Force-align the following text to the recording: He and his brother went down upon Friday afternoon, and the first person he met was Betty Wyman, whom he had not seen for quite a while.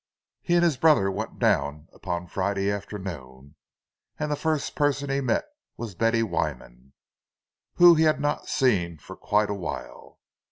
He 0.41 0.55
and 0.55 0.63
his 0.63 0.77
brother 0.77 1.11
went 1.11 1.37
down 1.37 1.87
upon 1.93 2.25
Friday 2.25 2.71
afternoon, 2.71 3.53
and 4.17 4.31
the 4.31 4.35
first 4.35 4.73
person 4.73 5.11
he 5.11 5.21
met 5.21 5.45
was 5.77 5.93
Betty 5.93 6.23
Wyman, 6.23 6.93
whom 7.75 7.97
he 7.97 8.05
had 8.05 8.19
not 8.19 8.47
seen 8.49 8.97
for 8.97 9.15
quite 9.15 9.51
a 9.51 9.53
while. 9.53 10.19